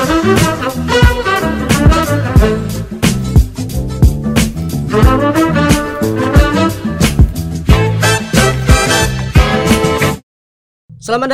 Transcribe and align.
Selamat 0.00 0.16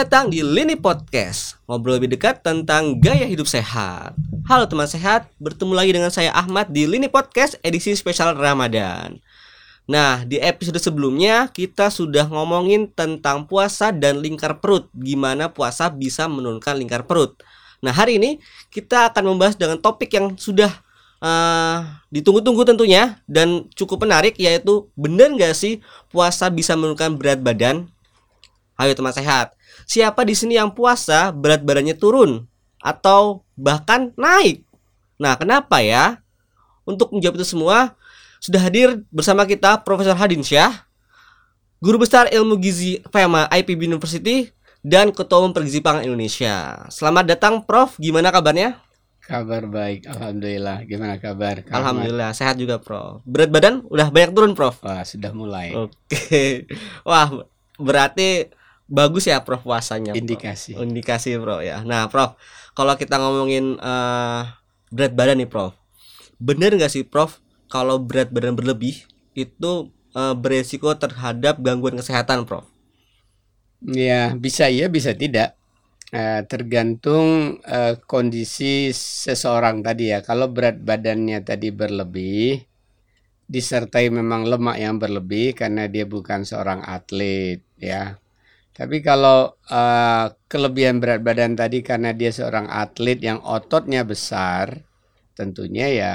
datang 0.03 0.35
di 0.35 0.43
Lini 0.43 0.75
Podcast 0.75 1.63
Ngobrol 1.71 2.03
lebih 2.03 2.19
dekat 2.19 2.43
tentang 2.43 2.99
gaya 2.99 3.31
hidup 3.31 3.47
sehat. 3.47 4.19
Halo 4.51 4.67
teman 4.67 4.91
sehat, 4.91 5.31
bertemu 5.39 5.71
lagi 5.71 5.95
dengan 5.95 6.11
saya 6.11 6.35
Ahmad 6.35 6.67
di 6.75 6.91
Lini 6.91 7.07
Podcast 7.07 7.63
edisi 7.63 7.95
spesial 7.95 8.35
Ramadan. 8.35 9.23
Nah, 9.87 10.27
di 10.27 10.43
episode 10.43 10.83
sebelumnya 10.83 11.55
kita 11.55 11.87
sudah 11.87 12.27
ngomongin 12.27 12.91
tentang 12.91 13.47
puasa 13.47 13.95
dan 13.95 14.19
lingkar 14.19 14.59
perut. 14.59 14.91
Gimana 14.91 15.55
puasa 15.55 15.87
bisa 15.87 16.27
menurunkan 16.27 16.75
lingkar 16.75 17.07
perut 17.07 17.39
Nah, 17.85 17.93
hari 17.93 18.17
ini 18.17 18.41
kita 18.73 19.13
akan 19.13 19.37
membahas 19.37 19.55
dengan 19.57 19.77
topik 19.77 20.13
yang 20.17 20.35
sudah 20.37 20.73
uh, 21.21 21.85
ditunggu-tunggu 22.13 22.65
tentunya 22.65 23.21
Dan 23.25 23.69
cukup 23.77 24.05
menarik 24.05 24.37
yaitu 24.37 24.89
benar 24.97 25.33
nggak 25.33 25.55
sih 25.57 25.81
puasa 26.13 26.49
bisa 26.49 26.77
menurunkan 26.77 27.17
berat 27.17 27.41
badan? 27.41 27.89
Ayo 28.77 28.93
teman 28.93 29.09
sehat, 29.09 29.57
siapa 29.89 30.21
di 30.21 30.37
sini 30.37 30.61
yang 30.61 30.69
puasa 30.69 31.33
berat 31.33 31.65
badannya 31.65 31.97
turun 31.97 32.45
atau 32.77 33.41
bahkan 33.57 34.13
naik? 34.21 34.69
Nah, 35.17 35.33
kenapa 35.33 35.81
ya? 35.81 36.21
Untuk 36.85 37.11
menjawab 37.17 37.41
itu 37.41 37.57
semua, 37.57 37.97
sudah 38.37 38.61
hadir 38.61 39.01
bersama 39.09 39.49
kita 39.49 39.81
Profesor 39.81 40.13
Hadin 40.13 40.45
Syah, 40.45 40.87
Guru 41.81 42.05
Besar 42.05 42.29
Ilmu 42.29 42.61
Gizi 42.61 43.01
FEMA 43.09 43.49
IPB 43.49 43.89
University 43.89 44.53
dan 44.87 45.11
Ketua 45.11 45.43
Umum 45.43 45.51
Pergizi 45.51 45.83
Pangan 45.83 46.07
Indonesia. 46.07 46.87
Selamat 46.95 47.27
datang 47.27 47.59
Prof, 47.67 47.99
gimana 47.99 48.31
kabarnya? 48.31 48.79
Kabar 49.19 49.67
baik, 49.67 50.07
alhamdulillah. 50.07 50.87
Gimana 50.87 51.19
kabar? 51.19 51.67
Kabar? 51.67 51.83
Alhamdulillah, 51.83 52.31
sehat 52.31 52.55
juga, 52.55 52.79
Prof. 52.79 53.19
Berat 53.27 53.51
badan 53.51 53.83
udah 53.91 54.15
banyak 54.15 54.31
turun, 54.31 54.55
Prof. 54.55 54.79
Wah, 54.87 55.03
sudah 55.03 55.35
mulai. 55.35 55.75
Oke. 55.75 56.71
Wah, 57.09 57.51
berarti 57.83 58.55
bagus 58.87 59.27
ya 59.27 59.43
Prof 59.43 59.67
puasanya. 59.67 60.15
Prof. 60.15 60.23
Indikasi. 60.23 60.79
Indikasi 60.79 61.35
Prof 61.43 61.67
ya. 61.67 61.83
Nah 61.83 62.07
Prof, 62.07 62.39
kalau 62.79 62.95
kita 62.95 63.19
ngomongin 63.19 63.83
uh, 63.83 64.47
berat 64.95 65.19
badan 65.19 65.43
nih 65.43 65.51
Prof, 65.51 65.75
bener 66.39 66.71
nggak 66.79 66.95
sih 66.95 67.03
Prof 67.03 67.43
kalau 67.67 67.99
berat 67.99 68.31
badan 68.31 68.55
berlebih 68.55 69.03
itu 69.35 69.91
uh, 70.15 70.39
beresiko 70.39 70.95
terhadap 70.95 71.59
gangguan 71.59 71.99
kesehatan 71.99 72.47
Prof? 72.47 72.76
Ya 73.85 74.33
bisa 74.39 74.71
iya 74.73 74.87
bisa 74.89 75.13
tidak. 75.13 75.59
Uh, 76.15 76.47
tergantung 76.47 77.59
uh, 77.67 77.99
kondisi 78.07 78.95
seseorang 78.95 79.83
tadi 79.83 80.15
ya. 80.15 80.23
Kalau 80.23 80.49
berat 80.49 80.79
badannya 80.79 81.43
tadi 81.43 81.75
berlebih, 81.75 82.63
disertai 83.51 84.09
memang 84.09 84.47
lemak 84.47 84.79
yang 84.79 84.97
berlebih 85.03 85.59
karena 85.59 85.91
dia 85.91 86.07
bukan 86.07 86.47
seorang 86.47 86.81
atlet 86.87 87.61
ya 87.77 88.17
tapi 88.77 89.01
kalau 89.01 89.57
uh, 89.73 90.27
kelebihan 90.53 91.01
berat 91.01 91.25
badan 91.25 91.57
tadi 91.57 91.81
karena 91.81 92.13
dia 92.13 92.29
seorang 92.29 92.69
atlet 92.69 93.17
yang 93.25 93.41
ototnya 93.41 94.05
besar, 94.05 94.85
tentunya 95.33 95.89
ya 95.89 96.15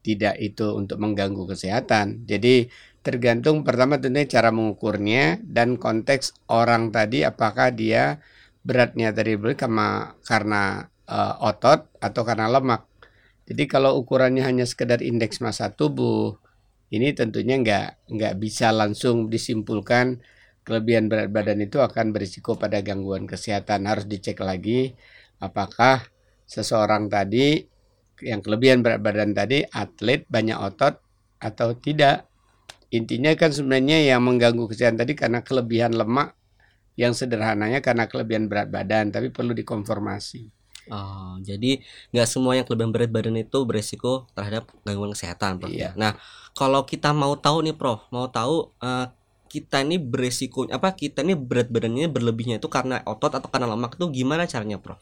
tidak 0.00 0.36
itu 0.40 0.72
untuk 0.76 1.00
mengganggu 1.00 1.44
kesehatan. 1.48 2.24
Jadi 2.24 2.68
tergantung 3.00 3.64
pertama 3.64 3.96
tentunya 3.96 4.28
cara 4.28 4.52
mengukurnya 4.52 5.40
dan 5.44 5.80
konteks 5.80 6.36
orang 6.52 6.92
tadi 6.92 7.24
apakah 7.24 7.72
dia 7.72 8.20
beratnya 8.60 9.08
tadi 9.12 9.36
karena 9.56 10.12
karena 10.20 10.84
uh, 11.08 11.34
otot 11.48 11.88
atau 12.00 12.22
karena 12.24 12.48
lemak. 12.48 12.84
Jadi 13.48 13.66
kalau 13.66 13.98
ukurannya 13.98 14.46
hanya 14.46 14.62
sekedar 14.68 15.02
indeks 15.02 15.42
massa 15.42 15.74
tubuh, 15.74 16.38
ini 16.94 17.10
tentunya 17.16 17.58
nggak 17.58 18.14
nggak 18.14 18.34
bisa 18.38 18.70
langsung 18.70 19.26
disimpulkan 19.26 20.22
kelebihan 20.62 21.10
berat 21.10 21.32
badan 21.34 21.58
itu 21.64 21.82
akan 21.82 22.14
berisiko 22.14 22.54
pada 22.54 22.78
gangguan 22.84 23.26
kesehatan. 23.26 23.90
Harus 23.90 24.06
dicek 24.06 24.38
lagi 24.38 24.94
apakah 25.42 26.04
seseorang 26.46 27.10
tadi 27.10 27.64
yang 28.22 28.40
kelebihan 28.44 28.84
berat 28.84 29.00
badan 29.00 29.32
tadi 29.32 29.64
atlet 29.64 30.24
banyak 30.28 30.56
otot 30.56 31.00
atau 31.40 31.74
tidak. 31.76 32.28
Intinya 32.90 33.30
kan 33.38 33.54
sebenarnya 33.54 34.02
yang 34.02 34.20
mengganggu 34.26 34.66
kesehatan 34.66 34.98
tadi 34.98 35.14
karena 35.14 35.46
kelebihan 35.46 35.94
lemak 35.94 36.34
yang 36.98 37.14
sederhananya 37.14 37.80
karena 37.80 38.10
kelebihan 38.10 38.50
berat 38.50 38.68
badan, 38.68 39.14
tapi 39.14 39.30
perlu 39.30 39.54
dikonformasi. 39.56 40.50
Oh, 40.90 41.38
jadi 41.38 41.78
nggak 42.10 42.28
semua 42.28 42.58
yang 42.58 42.66
kelebihan 42.66 42.90
berat 42.90 43.10
badan 43.14 43.38
itu 43.38 43.62
beresiko 43.62 44.26
terhadap 44.34 44.68
gangguan 44.82 45.14
kesehatan, 45.14 45.62
Prof. 45.62 45.70
Ya? 45.70 45.76
Iya. 45.76 45.90
Nah, 45.94 46.12
kalau 46.52 46.82
kita 46.82 47.14
mau 47.14 47.38
tahu 47.38 47.62
nih, 47.62 47.78
Prof, 47.78 48.10
mau 48.10 48.26
tahu 48.26 48.74
uh, 48.82 49.06
kita 49.50 49.82
ini 49.86 49.98
beresiko 49.98 50.66
apa 50.70 50.94
kita 50.94 51.26
ini 51.26 51.34
berat 51.34 51.70
badannya 51.70 52.06
berlebihnya 52.06 52.62
itu 52.62 52.70
karena 52.70 53.02
otot 53.02 53.34
atau 53.34 53.50
karena 53.50 53.70
lemak 53.70 53.94
itu 53.98 54.06
gimana 54.10 54.50
caranya, 54.50 54.82
Prof? 54.82 54.98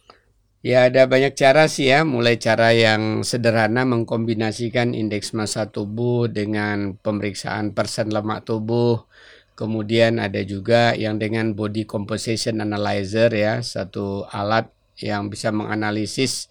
Ya 0.59 0.91
ada 0.91 1.07
banyak 1.07 1.39
cara 1.39 1.71
sih 1.71 1.87
ya, 1.87 2.03
mulai 2.03 2.35
cara 2.35 2.75
yang 2.75 3.23
sederhana 3.23 3.87
mengkombinasikan 3.87 4.91
indeks 4.91 5.31
massa 5.31 5.71
tubuh 5.71 6.27
dengan 6.27 6.99
pemeriksaan 6.99 7.71
persen 7.79 8.11
lemak 8.11 8.43
tubuh. 8.43 9.07
Kemudian 9.55 10.19
ada 10.19 10.43
juga 10.43 10.99
yang 10.99 11.23
dengan 11.23 11.55
body 11.55 11.87
composition 11.87 12.59
analyzer 12.59 13.31
ya, 13.31 13.63
satu 13.63 14.27
alat 14.35 14.67
yang 14.99 15.31
bisa 15.31 15.55
menganalisis 15.55 16.51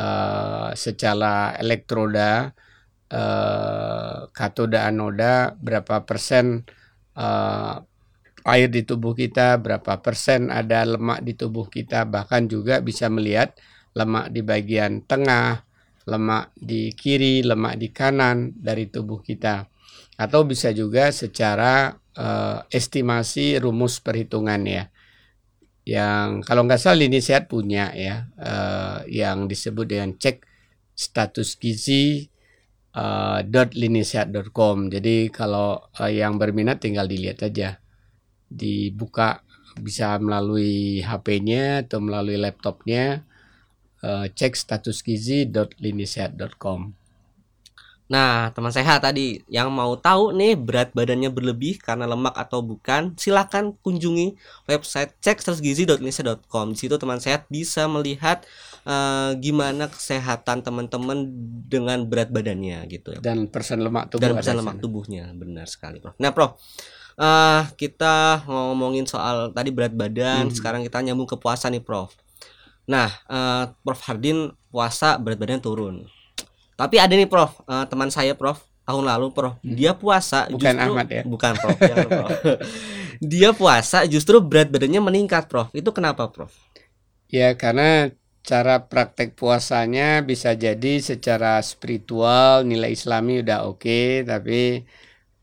uh, 0.00 0.72
secara 0.72 1.52
elektroda 1.60 2.56
uh, 3.12 4.32
katoda 4.32 4.88
anoda 4.88 5.52
berapa 5.60 6.08
persen 6.08 6.64
uh, 7.20 7.84
air 8.44 8.68
di 8.68 8.82
tubuh 8.82 9.14
kita, 9.14 9.58
berapa 9.58 9.98
persen 10.02 10.50
ada 10.50 10.82
lemak 10.86 11.22
di 11.22 11.34
tubuh 11.34 11.66
kita, 11.66 12.06
bahkan 12.06 12.46
juga 12.46 12.82
bisa 12.82 13.06
melihat 13.06 13.54
lemak 13.94 14.32
di 14.32 14.40
bagian 14.40 15.04
tengah, 15.04 15.62
lemak 16.08 16.50
di 16.56 16.90
kiri, 16.92 17.44
lemak 17.44 17.78
di 17.78 17.88
kanan 17.92 18.54
dari 18.56 18.88
tubuh 18.88 19.20
kita. 19.22 19.68
Atau 20.18 20.46
bisa 20.46 20.70
juga 20.70 21.10
secara 21.10 21.94
uh, 22.18 22.62
estimasi 22.68 23.58
rumus 23.58 23.98
perhitungan 23.98 24.60
ya. 24.64 24.84
Yang 25.82 26.46
kalau 26.46 26.62
nggak 26.62 26.78
salah 26.78 27.02
ini 27.02 27.18
sehat 27.18 27.50
punya 27.50 27.90
ya, 27.90 28.30
uh, 28.38 29.02
yang 29.10 29.50
disebut 29.50 29.86
dengan 29.90 30.14
cek 30.14 30.46
status 30.94 31.58
gizi 31.58 32.30
uh, 32.94 33.42
.linisiat.com. 33.50 34.92
Jadi 34.92 35.32
kalau 35.32 35.82
uh, 35.98 36.12
yang 36.12 36.38
berminat 36.38 36.78
tinggal 36.78 37.10
dilihat 37.10 37.42
aja. 37.42 37.81
Dibuka 38.52 39.40
bisa 39.80 40.20
melalui 40.20 41.00
HP-nya 41.00 41.88
atau 41.88 42.04
melalui 42.04 42.36
laptopnya. 42.36 43.24
Uh, 44.02 44.26
cek 44.26 44.58
status 44.58 44.98
gizi.linisiat.com. 45.06 47.02
Nah, 48.12 48.52
teman 48.52 48.68
sehat 48.68 49.00
tadi 49.08 49.40
yang 49.48 49.72
mau 49.72 49.96
tahu 49.96 50.36
nih 50.36 50.52
berat 50.52 50.92
badannya 50.92 51.32
berlebih 51.32 51.80
karena 51.80 52.04
lemak 52.04 52.36
atau 52.36 52.60
bukan, 52.60 53.16
silakan 53.16 53.72
kunjungi 53.80 54.36
website 54.68 55.16
cekstatusgizi.indonesia.com. 55.24 56.76
Di 56.76 56.78
situ 56.84 57.00
teman 57.00 57.24
sehat 57.24 57.48
bisa 57.48 57.88
melihat 57.88 58.44
uh, 58.84 59.32
gimana 59.40 59.88
kesehatan 59.88 60.60
teman-teman 60.60 61.24
dengan 61.64 62.04
berat 62.04 62.28
badannya 62.28 62.84
gitu 62.92 63.16
ya. 63.16 63.20
Dan 63.24 63.48
persen 63.48 63.80
lemak 63.80 64.12
tubuh. 64.12 64.28
Dan 64.28 64.36
persen 64.36 64.60
lemak 64.60 64.76
tubuhnya, 64.76 65.32
benar 65.32 65.64
sekali, 65.64 65.96
Prof. 65.96 66.12
Nah, 66.20 66.36
Prof, 66.36 66.60
uh, 67.18 67.66
kita 67.76 68.44
ngomongin 68.46 69.08
soal 69.08 69.50
tadi 69.52 69.72
berat 69.72 69.92
badan, 69.92 70.48
hmm. 70.48 70.56
sekarang 70.56 70.80
kita 70.84 71.00
nyambung 71.00 71.28
ke 71.28 71.36
puasa 71.40 71.72
nih, 71.72 71.82
Prof. 71.82 72.12
Nah, 72.88 73.08
uh, 73.28 73.72
Prof 73.84 74.00
Hardin 74.04 74.52
puasa 74.72 75.16
berat 75.20 75.40
badan 75.40 75.60
turun 75.60 76.08
tapi 76.82 76.96
ada 76.98 77.14
nih 77.14 77.30
Prof, 77.30 77.62
uh, 77.68 77.86
teman 77.86 78.10
saya 78.10 78.34
Prof, 78.34 78.58
tahun 78.82 79.04
lalu 79.06 79.30
Prof, 79.30 79.54
hmm. 79.62 79.76
dia 79.76 79.94
puasa 79.94 80.50
bukan 80.50 80.74
justru 80.74 80.82
Ahmad 80.82 81.06
ya. 81.06 81.22
Bukan 81.22 81.52
Prof, 81.54 81.78
prof. 81.78 82.30
dia 83.32 83.50
puasa 83.54 84.02
justru 84.08 84.42
berat 84.42 84.72
badannya 84.72 84.98
meningkat 84.98 85.46
Prof. 85.46 85.70
Itu 85.76 85.94
kenapa 85.94 86.26
Prof? 86.32 86.50
Ya 87.30 87.54
karena 87.54 88.10
cara 88.42 88.82
praktek 88.82 89.38
puasanya 89.38 90.26
bisa 90.26 90.58
jadi 90.58 90.98
secara 90.98 91.62
spiritual 91.62 92.66
nilai 92.66 92.90
islami 92.90 93.46
udah 93.46 93.70
oke 93.70 93.86
okay, 93.86 94.26
tapi 94.26 94.82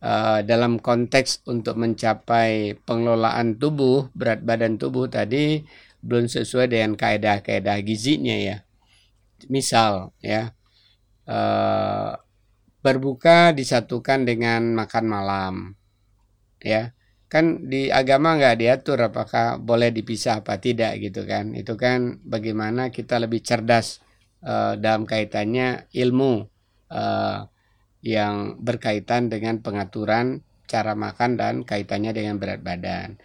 uh, 0.03 0.39
dalam 0.43 0.79
konteks 0.79 1.43
untuk 1.47 1.79
mencapai 1.79 2.75
pengelolaan 2.83 3.55
tubuh 3.55 4.11
berat 4.15 4.43
badan 4.43 4.75
tubuh 4.75 5.07
tadi 5.07 5.63
belum 5.99 6.31
sesuai 6.31 6.71
dengan 6.71 6.95
kaedah-kaedah 6.95 7.77
gizinya 7.83 8.35
ya. 8.35 8.57
Misal 9.47 10.11
ya 10.19 10.51
berbuka 12.79 13.53
disatukan 13.53 14.23
dengan 14.25 14.73
makan 14.75 15.05
malam 15.05 15.55
ya. 16.63 16.95
Kan 17.29 17.69
di 17.69 17.93
agama 17.93 18.41
nggak 18.41 18.57
diatur 18.57 18.97
apakah 19.05 19.61
boleh 19.61 19.93
dipisah 19.93 20.41
apa 20.41 20.57
tidak 20.57 20.97
gitu 20.97 21.29
kan. 21.29 21.53
Itu 21.53 21.77
kan 21.77 22.17
bagaimana 22.25 22.89
kita 22.89 23.21
lebih 23.21 23.45
cerdas 23.45 24.01
uh, 24.41 24.73
dalam 24.73 25.05
kaitannya 25.05 25.85
ilmu 25.93 26.49
uh, 26.89 27.39
yang 27.99 28.55
berkaitan 28.59 29.27
dengan 29.27 29.59
pengaturan 29.59 30.45
cara 30.69 30.93
makan 30.93 31.35
dan 31.35 31.55
kaitannya 31.65 32.13
dengan 32.13 32.37
berat 32.37 32.61
badan. 32.61 33.17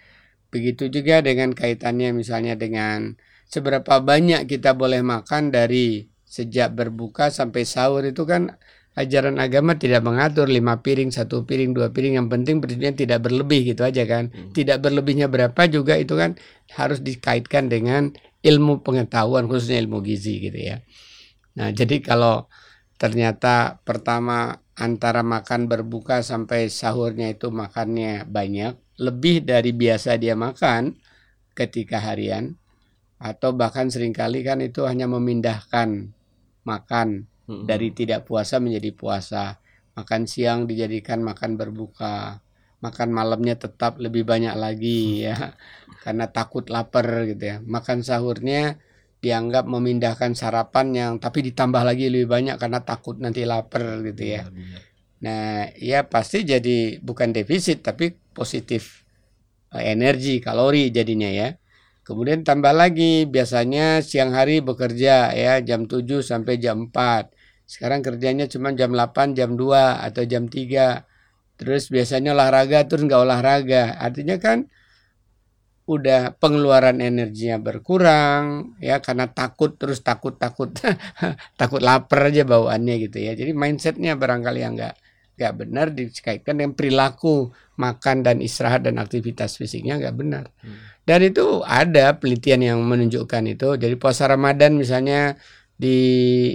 Begitu 0.50 0.88
juga 0.88 1.21
dengan 1.21 1.53
kaitannya 1.53 2.15
misalnya 2.17 2.56
dengan 2.56 3.15
seberapa 3.47 4.00
banyak 4.00 4.49
kita 4.49 4.73
boleh 4.75 5.05
makan 5.05 5.53
dari 5.53 6.09
sejak 6.25 6.75
berbuka 6.75 7.31
sampai 7.31 7.62
sahur 7.62 8.03
itu 8.03 8.26
kan 8.26 8.56
ajaran 8.94 9.43
agama 9.43 9.75
tidak 9.75 10.06
mengatur 10.06 10.47
lima 10.47 10.79
piring 10.79 11.11
satu 11.11 11.43
piring 11.43 11.75
dua 11.75 11.91
piring 11.91 12.19
yang 12.23 12.31
penting 12.31 12.62
berdirinya 12.62 12.94
tidak 12.94 13.27
berlebih 13.27 13.75
gitu 13.75 13.82
aja 13.82 14.06
kan. 14.06 14.31
Hmm. 14.31 14.55
tidak 14.55 14.82
berlebihnya 14.82 15.27
berapa 15.27 15.67
juga 15.67 15.99
itu 15.99 16.15
kan 16.15 16.38
harus 16.75 17.03
dikaitkan 17.03 17.67
dengan 17.70 18.15
ilmu 18.43 18.87
pengetahuan 18.87 19.50
khususnya 19.50 19.82
ilmu 19.82 20.03
gizi 20.06 20.38
gitu 20.38 20.59
ya. 20.59 20.77
Nah 21.59 21.75
jadi 21.75 21.99
kalau 22.03 22.47
ternyata 22.99 23.82
pertama 23.82 24.63
antara 24.75 25.23
makan 25.23 25.71
berbuka 25.71 26.23
sampai 26.26 26.67
sahurnya 26.67 27.31
itu 27.35 27.50
makannya 27.55 28.26
banyak 28.26 28.75
lebih 28.99 29.47
dari 29.47 29.71
biasa 29.71 30.19
dia 30.19 30.35
makan 30.35 30.99
ketika 31.55 32.03
harian 32.03 32.59
atau 33.19 33.55
bahkan 33.55 33.88
sering 33.88 34.12
kali 34.12 34.43
kan 34.43 34.59
itu 34.61 34.85
hanya 34.85 35.06
memindahkan 35.06 36.11
makan 36.67 37.29
hmm. 37.47 37.65
dari 37.69 37.93
tidak 37.94 38.26
puasa 38.26 38.59
menjadi 38.59 38.91
puasa. 38.93 39.44
Makan 39.94 40.26
siang 40.26 40.67
dijadikan 40.67 41.23
makan 41.23 41.55
berbuka. 41.55 42.43
Makan 42.82 43.09
malamnya 43.15 43.56
tetap 43.56 43.97
lebih 44.03 44.27
banyak 44.27 44.53
lagi 44.59 45.25
ya. 45.25 45.55
Karena 46.05 46.29
takut 46.29 46.69
lapar 46.69 47.25
gitu 47.31 47.41
ya. 47.41 47.56
Makan 47.62 48.03
sahurnya 48.03 48.77
dianggap 49.25 49.65
memindahkan 49.65 50.37
sarapan 50.37 50.87
yang 50.93 51.12
tapi 51.17 51.41
ditambah 51.49 51.81
lagi 51.81 52.12
lebih 52.12 52.29
banyak 52.29 52.56
karena 52.61 52.85
takut 52.85 53.17
nanti 53.17 53.49
lapar 53.49 54.05
gitu 54.05 54.23
ya. 54.37 54.44
Nah, 55.25 55.73
ya 55.81 56.05
pasti 56.05 56.44
jadi 56.44 57.00
bukan 57.00 57.32
defisit 57.32 57.81
tapi 57.81 58.12
positif 58.37 59.09
eh, 59.73 59.97
energi 59.97 60.44
kalori 60.44 60.93
jadinya 60.93 61.32
ya. 61.32 61.56
Kemudian 62.05 62.44
tambah 62.44 62.76
lagi 62.76 63.25
biasanya 63.25 64.05
siang 64.05 64.37
hari 64.37 64.61
bekerja 64.61 65.32
ya 65.32 65.65
jam 65.65 65.88
7 65.88 66.20
sampai 66.20 66.61
jam 66.61 66.93
4. 66.93 67.32
Sekarang 67.65 68.05
kerjanya 68.05 68.44
cuma 68.44 68.77
jam 68.77 68.93
8, 68.93 69.32
jam 69.32 69.56
2 69.56 70.05
atau 70.05 70.23
jam 70.29 70.44
3. 70.44 71.09
Terus 71.56 71.88
biasanya 71.88 72.37
olahraga 72.37 72.85
terus 72.85 73.09
nggak 73.09 73.23
olahraga. 73.25 73.97
Artinya 73.97 74.37
kan 74.37 74.69
udah 75.84 76.32
pengeluaran 76.40 76.96
energinya 77.04 77.60
berkurang 77.60 78.72
ya 78.81 79.04
karena 79.04 79.28
takut 79.28 79.76
terus 79.76 80.00
takut 80.00 80.32
takut 80.40 80.72
takut 81.60 81.84
lapar 81.84 82.32
aja 82.32 82.48
bawaannya 82.48 82.94
gitu 83.04 83.20
ya 83.20 83.36
jadi 83.36 83.52
mindsetnya 83.52 84.16
barangkali 84.16 84.64
yang 84.64 84.81
nggak 84.81 84.96
nggak 85.34 85.52
benar 85.60 85.86
dikaitkan 85.92 86.56
dengan 86.56 86.72
perilaku 86.72 87.52
makan 87.76 88.25
dan 88.25 88.40
istirahat 88.40 88.86
dan 88.86 88.96
aktivitas 88.96 89.60
fisiknya 89.60 90.00
nggak 90.00 90.16
benar 90.16 90.44
hmm. 90.64 91.04
dan 91.04 91.20
itu 91.20 91.60
ada 91.69 92.16
penelitian 92.16 92.60
yang 92.64 92.81
menunjukkan 92.81 93.44
itu 93.44 93.76
jadi 93.76 93.94
puasa 94.00 94.25
Ramadan 94.25 94.81
misalnya 94.81 95.36
di 95.75 95.98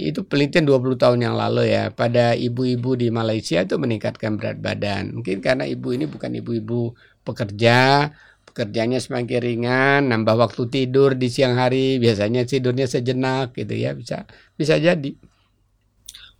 itu 0.08 0.24
penelitian 0.24 0.64
20 0.64 0.96
tahun 0.96 1.18
yang 1.20 1.36
lalu 1.36 1.70
ya 1.76 1.92
pada 1.92 2.32
ibu-ibu 2.32 2.96
di 2.96 3.12
Malaysia 3.12 3.60
itu 3.60 3.76
meningkatkan 3.76 4.40
berat 4.40 4.56
badan. 4.64 5.12
Mungkin 5.20 5.44
karena 5.44 5.68
ibu 5.68 5.92
ini 5.92 6.08
bukan 6.08 6.40
ibu-ibu 6.40 6.96
pekerja, 7.20 8.08
pekerjaannya 8.50 8.98
semakin 8.98 9.40
ringan, 9.40 10.00
nambah 10.10 10.34
waktu 10.34 10.66
tidur 10.66 11.14
di 11.14 11.30
siang 11.30 11.54
hari, 11.54 12.02
biasanya 12.02 12.42
tidurnya 12.42 12.90
sejenak 12.90 13.54
gitu 13.54 13.74
ya, 13.78 13.94
bisa 13.94 14.26
bisa 14.58 14.74
jadi. 14.76 15.14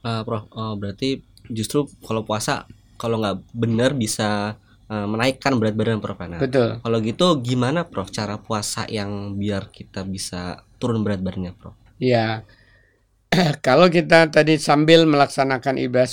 Uh, 0.03 0.27
Prof, 0.27 0.51
uh, 0.53 0.75
berarti 0.75 1.23
justru 1.47 1.87
kalau 2.03 2.27
puasa 2.27 2.67
kalau 2.99 3.23
nggak 3.23 3.55
benar 3.55 3.95
bisa 3.95 4.59
uh, 4.91 5.07
menaikkan 5.07 5.57
berat 5.57 5.79
badan 5.79 6.03
Prof. 6.03 6.19
Nah, 6.27 6.43
Betul. 6.43 6.83
Kalau 6.83 6.99
gitu 6.99 7.27
gimana 7.41 7.87
Prof 7.87 8.11
cara 8.11 8.37
puasa 8.43 8.85
yang 8.91 9.39
biar 9.39 9.71
kita 9.71 10.03
bisa 10.03 10.67
turun 10.83 11.07
berat 11.07 11.23
badannya 11.23 11.55
Prof? 11.55 11.79
Ya, 12.03 12.43
kalau 13.67 13.87
kita 13.87 14.27
tadi 14.35 14.59
sambil 14.59 15.07
melaksanakan 15.07 15.79
ibadah 15.79 16.11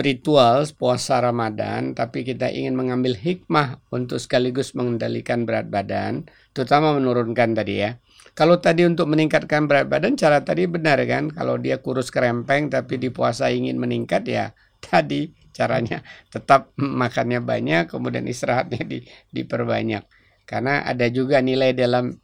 spiritual 0.00 0.64
puasa 0.80 1.20
Ramadan, 1.20 1.92
tapi 1.92 2.24
kita 2.24 2.48
ingin 2.48 2.72
mengambil 2.72 3.12
hikmah 3.12 3.84
untuk 3.92 4.16
sekaligus 4.16 4.72
mengendalikan 4.72 5.44
berat 5.44 5.68
badan, 5.68 6.24
terutama 6.56 6.96
menurunkan 6.96 7.52
tadi 7.52 7.84
ya. 7.84 8.00
Kalau 8.32 8.56
tadi 8.64 8.88
untuk 8.88 9.12
meningkatkan 9.12 9.68
berat 9.68 9.92
badan, 9.92 10.16
cara 10.16 10.40
tadi 10.40 10.64
benar 10.64 10.96
kan? 11.04 11.28
Kalau 11.28 11.60
dia 11.60 11.84
kurus 11.84 12.08
kerempeng 12.08 12.72
tapi 12.72 12.96
di 12.96 13.12
puasa 13.12 13.52
ingin 13.52 13.76
meningkat 13.76 14.24
ya 14.24 14.56
tadi 14.88 15.36
caranya 15.52 16.00
tetap 16.32 16.72
makannya 16.80 17.44
banyak, 17.44 17.92
kemudian 17.92 18.24
istirahatnya 18.24 18.80
di, 18.80 19.04
diperbanyak. 19.28 20.08
Karena 20.48 20.80
ada 20.80 21.12
juga 21.12 21.44
nilai 21.44 21.76
dalam 21.76 22.16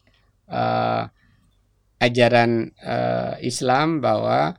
uh, 0.49 1.05
ajaran 2.01 2.73
uh, 2.81 3.37
Islam 3.45 4.01
bahwa 4.01 4.57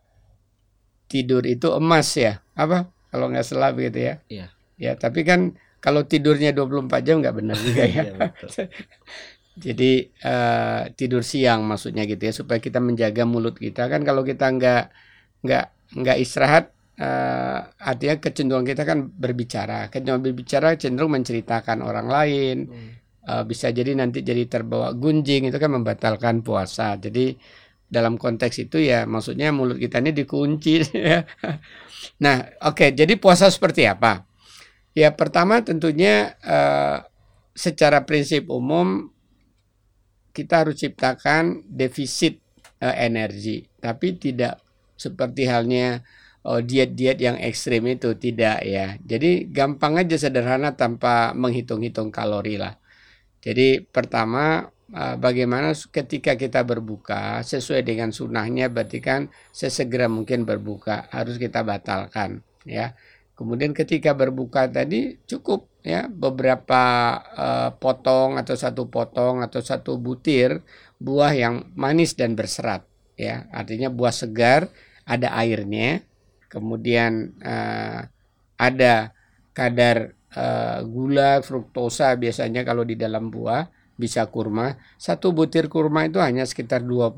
tidur 1.09 1.41
itu 1.49 1.73
emas 1.73 2.13
ya 2.13 2.45
apa 2.53 2.96
kalau 3.11 3.31
nggak 3.31 3.45
salah 3.45 3.71
begitu 3.71 4.11
ya. 4.11 4.15
Iya. 4.27 4.47
ya 4.77 4.91
tapi 4.95 5.25
kan 5.25 5.57
kalau 5.79 6.03
tidurnya 6.03 6.51
24 6.51 6.89
jam 7.05 7.21
nggak 7.21 7.35
benar 7.35 7.57
juga 7.57 7.83
ya. 7.85 8.03
Iya, 8.03 8.13
jadi 9.65 9.91
uh, 10.21 10.81
tidur 10.93 11.25
siang 11.25 11.65
maksudnya 11.65 12.05
gitu 12.05 12.21
ya 12.29 12.33
supaya 12.33 12.59
kita 12.61 12.77
menjaga 12.83 13.23
mulut 13.23 13.57
kita. 13.57 13.89
Kan 13.89 14.03
kalau 14.03 14.21
kita 14.21 14.49
nggak 14.53 14.83
nggak 15.45 15.65
nggak 15.97 16.17
istirahat 16.19 16.75
uh, 16.99 17.59
artinya 17.77 18.15
kecenderungan 18.19 18.67
kita 18.67 18.83
kan 18.83 19.07
berbicara. 19.09 19.89
Kecenderungan 19.89 20.23
berbicara 20.25 20.77
cenderung 20.77 21.13
menceritakan 21.13 21.81
orang 21.85 22.07
lain. 22.09 22.57
Hmm. 22.69 22.91
Uh, 23.27 23.43
bisa 23.43 23.67
jadi 23.75 23.91
nanti 23.91 24.23
jadi 24.23 24.47
terbawa 24.47 24.95
gunjing 24.95 25.51
itu 25.51 25.57
kan 25.59 25.71
membatalkan 25.71 26.41
puasa. 26.47 26.95
Jadi 26.95 27.35
dalam 27.87 28.19
konteks 28.19 28.67
itu 28.67 28.83
ya 28.83 29.07
maksudnya 29.07 29.55
mulut 29.55 29.79
kita 29.79 30.03
ini 30.03 30.11
dikunci 30.11 30.73
ya. 30.93 31.23
Nah, 32.19 32.37
oke, 32.63 32.75
okay, 32.75 32.89
jadi 32.91 33.15
puasa 33.15 33.47
seperti 33.47 33.87
apa? 33.87 34.27
Ya 34.91 35.13
pertama 35.13 35.61
tentunya 35.61 36.35
uh, 36.43 37.05
secara 37.53 38.03
prinsip 38.03 38.49
umum 38.49 39.13
kita 40.33 40.65
harus 40.65 40.77
ciptakan 40.77 41.65
defisit 41.65 42.41
uh, 42.81 42.93
energi, 42.93 43.65
tapi 43.81 44.17
tidak 44.17 44.61
seperti 44.97 45.45
halnya 45.45 46.01
oh, 46.47 46.63
diet-diet 46.63 47.19
yang 47.21 47.37
ekstrim 47.37 47.85
itu 47.85 48.15
tidak 48.15 48.63
ya. 48.65 48.95
Jadi 49.03 49.51
gampang 49.51 50.01
aja 50.01 50.17
sederhana 50.17 50.73
tanpa 50.73 51.35
menghitung-hitung 51.37 52.09
kalori 52.09 52.57
lah. 52.57 52.79
Jadi 53.43 53.85
pertama 53.85 54.65
eh, 54.65 54.76
bagaimana 54.95 55.75
ketika 55.75 56.39
kita 56.39 56.63
berbuka 56.63 57.43
sesuai 57.43 57.83
dengan 57.83 58.15
sunnahnya 58.15 58.71
berarti 58.71 59.03
kan 59.03 59.27
sesegera 59.51 60.07
mungkin 60.07 60.47
berbuka 60.47 61.11
harus 61.11 61.35
kita 61.35 61.63
batalkan 61.63 62.43
ya. 62.63 62.95
Kemudian 63.37 63.69
ketika 63.77 64.17
berbuka 64.17 64.65
tadi 64.65 65.21
cukup 65.29 65.69
ya 65.85 66.09
beberapa 66.09 67.15
uh, 67.37 67.69
potong 67.77 68.33
atau 68.33 68.57
satu 68.57 68.89
potong 68.89 69.45
atau 69.45 69.61
satu 69.61 70.01
butir 70.01 70.65
buah 70.97 71.37
yang 71.37 71.55
manis 71.77 72.17
dan 72.17 72.33
berserat 72.33 72.81
ya. 73.13 73.45
Artinya 73.53 73.93
buah 73.93 74.09
segar 74.09 74.73
ada 75.05 75.37
airnya. 75.37 76.01
Kemudian 76.49 77.37
uh, 77.45 78.09
ada 78.57 79.13
kadar 79.53 80.17
uh, 80.33 80.81
gula 80.81 81.45
fruktosa 81.45 82.17
biasanya 82.17 82.65
kalau 82.65 82.81
di 82.81 82.97
dalam 82.97 83.29
buah 83.29 83.69
bisa 83.97 84.29
kurma. 84.29 84.77
Satu 84.95 85.33
butir 85.33 85.67
kurma 85.67 86.05
itu 86.05 86.21
hanya 86.21 86.45
sekitar 86.45 86.85
20 86.85 87.17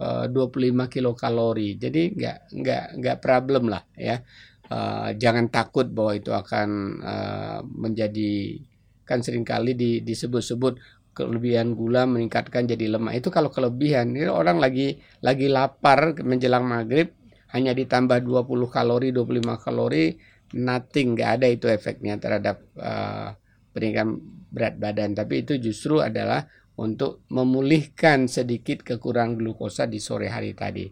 uh, 0.00 0.26
25 0.26 0.88
kilokalori. 0.88 1.76
Jadi 1.76 2.16
nggak 2.16 2.38
nggak 2.56 2.84
nggak 2.98 3.16
problem 3.20 3.70
lah 3.70 3.84
ya. 3.94 4.24
Uh, 4.68 5.16
jangan 5.16 5.48
takut 5.48 5.88
bahwa 5.88 6.12
itu 6.12 6.28
akan 6.28 6.68
uh, 7.00 7.60
menjadi 7.64 8.60
kan 9.08 9.24
sering 9.24 9.40
kali 9.40 9.72
di, 9.72 10.04
disebut-sebut 10.04 10.76
kelebihan 11.16 11.72
gula 11.72 12.04
meningkatkan 12.04 12.68
jadi 12.68 12.94
lemah 12.94 13.16
itu 13.16 13.32
kalau 13.32 13.48
kelebihan 13.48 14.12
ini 14.12 14.28
orang 14.28 14.60
lagi 14.60 15.00
lagi 15.24 15.48
lapar 15.48 16.14
menjelang 16.20 16.68
maghrib 16.68 17.16
hanya 17.56 17.72
ditambah 17.72 18.20
20 18.22 18.44
kalori 18.68 19.08
25 19.10 19.64
kalori 19.64 20.20
nothing 20.52 21.16
nggak 21.16 21.30
ada 21.40 21.46
itu 21.48 21.66
efeknya 21.72 22.20
terhadap 22.20 22.60
uh, 22.76 23.32
peningkatan 23.78 24.18
berat 24.50 24.74
badan 24.76 25.14
tapi 25.14 25.46
itu 25.46 25.56
justru 25.62 26.02
adalah 26.02 26.50
untuk 26.78 27.22
memulihkan 27.30 28.26
sedikit 28.26 28.82
kekurangan 28.82 29.38
glukosa 29.38 29.86
di 29.86 30.02
sore 30.02 30.26
hari 30.28 30.52
tadi 30.58 30.90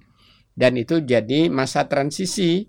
dan 0.56 0.78
itu 0.78 1.04
jadi 1.04 1.52
masa 1.52 1.84
transisi 1.84 2.64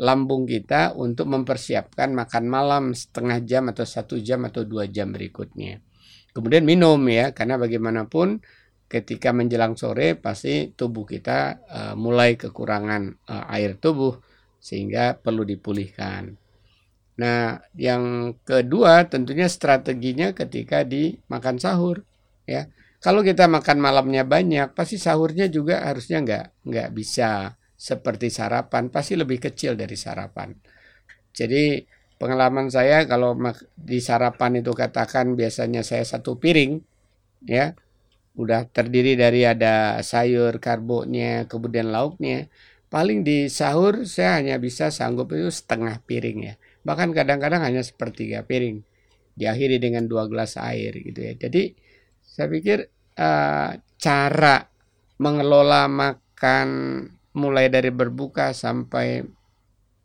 lambung 0.00 0.48
kita 0.48 0.96
untuk 0.96 1.28
mempersiapkan 1.28 2.16
makan 2.16 2.44
malam 2.48 2.84
setengah 2.96 3.44
jam 3.44 3.68
atau 3.68 3.84
satu 3.84 4.16
jam 4.16 4.48
atau 4.48 4.64
dua 4.64 4.88
jam 4.88 5.12
berikutnya. 5.12 5.84
Kemudian 6.32 6.64
minum 6.64 6.96
ya, 7.04 7.36
karena 7.36 7.60
bagaimanapun 7.60 8.40
ketika 8.88 9.30
menjelang 9.30 9.76
sore 9.76 10.16
pasti 10.16 10.72
tubuh 10.72 11.04
kita 11.04 11.62
uh, 11.68 11.94
mulai 11.94 12.40
kekurangan 12.40 13.28
uh, 13.28 13.54
air 13.54 13.76
tubuh 13.76 14.18
sehingga 14.56 15.20
perlu 15.20 15.44
dipulihkan. 15.44 16.39
Nah, 17.18 17.58
yang 17.74 18.36
kedua 18.46 19.04
tentunya 19.10 19.50
strateginya 19.50 20.32
ketika 20.36 20.86
dimakan 20.86 21.56
sahur 21.60 22.06
ya. 22.46 22.70
Kalau 23.00 23.24
kita 23.24 23.48
makan 23.48 23.80
malamnya 23.80 24.28
banyak, 24.28 24.76
pasti 24.76 25.00
sahurnya 25.00 25.48
juga 25.48 25.88
harusnya 25.88 26.20
nggak 26.20 26.44
nggak 26.68 26.88
bisa 26.92 27.56
seperti 27.72 28.28
sarapan, 28.28 28.92
pasti 28.92 29.16
lebih 29.16 29.40
kecil 29.40 29.72
dari 29.72 29.96
sarapan. 29.96 30.52
Jadi 31.32 31.80
pengalaman 32.20 32.68
saya 32.68 33.06
kalau 33.08 33.36
di 33.76 33.98
sarapan 34.04 34.60
itu 34.60 34.72
katakan 34.76 35.32
biasanya 35.38 35.80
saya 35.86 36.04
satu 36.04 36.36
piring, 36.36 36.80
ya 37.48 37.72
udah 38.38 38.68
terdiri 38.70 39.14
dari 39.18 39.44
ada 39.44 40.00
sayur, 40.02 40.58
karbonya, 40.62 41.46
kemudian 41.50 41.92
lauknya. 41.92 42.48
Paling 42.90 43.22
di 43.22 43.46
sahur 43.52 44.04
saya 44.06 44.40
hanya 44.42 44.56
bisa 44.58 44.90
sanggup 44.90 45.30
itu 45.36 45.50
setengah 45.52 46.02
piring 46.08 46.38
ya. 46.50 46.54
Bahkan 46.82 47.12
kadang-kadang 47.12 47.60
hanya 47.64 47.84
sepertiga 47.84 48.44
piring. 48.44 48.82
Diakhiri 49.36 49.80
dengan 49.80 50.04
dua 50.04 50.26
gelas 50.26 50.58
air 50.60 50.96
gitu 51.00 51.20
ya. 51.22 51.32
Jadi 51.36 51.72
saya 52.20 52.46
pikir 52.50 52.78
uh, 53.16 53.76
cara 54.00 54.56
mengelola 55.20 55.86
makan 55.86 56.68
mulai 57.36 57.70
dari 57.70 57.92
berbuka 57.92 58.56
sampai 58.56 59.22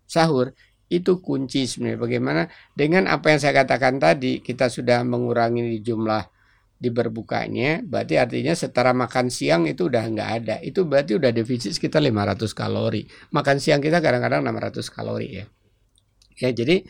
sahur 0.05 0.53
itu 0.86 1.17
kunci 1.17 1.65
sebenarnya 1.65 1.98
bagaimana 1.98 2.41
dengan 2.77 3.10
apa 3.10 3.34
yang 3.34 3.39
saya 3.41 3.65
katakan 3.65 3.98
tadi 3.98 4.46
kita 4.46 4.70
sudah 4.70 5.01
mengurangi 5.01 5.82
jumlah 5.82 6.29
di 6.75 6.94
berbukanya 6.94 7.82
berarti 7.82 8.22
artinya 8.22 8.53
setara 8.53 8.94
makan 8.94 9.34
siang 9.34 9.65
itu 9.65 9.89
udah 9.89 10.03
nggak 10.05 10.29
ada 10.44 10.55
itu 10.62 10.86
berarti 10.86 11.17
udah 11.17 11.34
defisit 11.34 11.74
sekitar 11.74 12.05
500 12.05 12.46
kalori 12.53 13.10
makan 13.34 13.58
siang 13.58 13.82
kita 13.82 13.98
kadang-kadang 13.98 14.46
600 14.46 14.86
kalori 14.94 15.41
ya 15.41 15.46
ya 16.39 16.51
jadi 16.51 16.83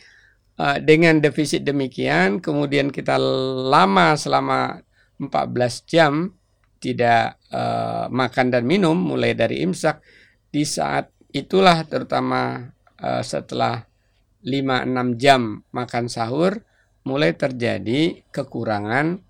uh, 0.60 0.78
dengan 0.82 1.22
defisit 1.22 1.64
demikian 1.66 2.42
kemudian 2.44 2.90
kita 2.90 3.18
lama 3.70 4.18
selama 4.18 4.82
14 5.22 5.92
jam 5.92 6.34
tidak 6.84 7.40
uh, 7.50 8.12
makan 8.12 8.52
dan 8.52 8.64
minum 8.68 8.94
mulai 8.94 9.34
dari 9.34 9.64
imsak 9.64 10.04
di 10.52 10.68
saat 10.68 11.10
itulah 11.32 11.84
terutama 11.88 12.72
uh, 13.00 13.24
setelah 13.24 13.84
5-6 14.46 15.18
jam 15.18 15.66
makan 15.74 16.06
sahur 16.06 16.62
mulai 17.06 17.34
terjadi 17.34 18.22
kekurangan 18.30 19.22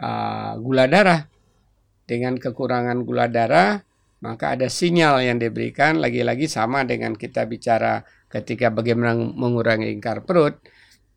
uh, 0.00 0.52
gula 0.60 0.88
darah. 0.88 1.28
Dengan 2.04 2.34
kekurangan 2.36 3.06
gula 3.06 3.30
darah, 3.30 3.86
maka 4.20 4.58
ada 4.58 4.66
sinyal 4.66 5.22
yang 5.22 5.38
diberikan 5.38 6.02
lagi-lagi 6.02 6.50
sama 6.50 6.82
dengan 6.82 7.14
kita 7.14 7.46
bicara 7.46 8.02
ketika 8.30 8.70
bagaimana 8.70 9.18
mengurangi 9.18 9.90
ingkar 9.90 10.24
perut. 10.24 10.56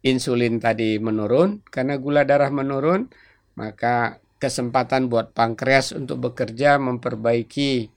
Insulin 0.03 0.59
tadi 0.59 0.99
menurun 0.99 1.63
karena 1.71 1.95
gula 1.95 2.27
darah 2.27 2.51
menurun, 2.51 3.07
maka 3.55 4.19
kesempatan 4.35 5.07
buat 5.07 5.31
pankreas 5.31 5.95
untuk 5.95 6.19
bekerja 6.19 6.75
memperbaiki 6.75 7.87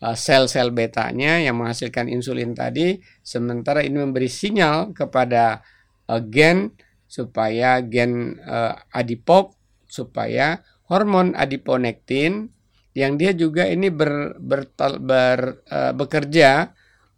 uh, 0.00 0.16
sel-sel 0.16 0.72
betanya 0.72 1.36
yang 1.36 1.60
menghasilkan 1.60 2.08
insulin 2.08 2.56
tadi 2.56 2.96
sementara 3.20 3.84
ini 3.84 4.00
memberi 4.00 4.32
sinyal 4.32 4.96
kepada 4.96 5.60
uh, 6.08 6.20
gen 6.24 6.72
supaya 7.04 7.84
gen 7.84 8.40
uh, 8.40 8.80
adipop 8.96 9.52
supaya 9.84 10.64
hormon 10.88 11.36
adiponektin 11.36 12.48
yang 12.96 13.20
dia 13.20 13.36
juga 13.36 13.68
ini 13.68 13.92
ber, 13.92 14.40
ber, 14.40 14.72
ber, 14.98 15.62
uh, 15.68 15.92
bekerja 15.94 16.72